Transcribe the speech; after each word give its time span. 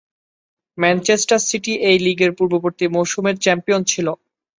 Manchester 0.77 1.39
City 1.47 1.73
এই 1.89 1.97
লীগের 2.05 2.31
পূর্ববর্তী 2.37 2.85
মৌসুমের 2.95 3.35
চ্যাম্পিয়ন 3.43 3.81
ছিল। 3.91 4.07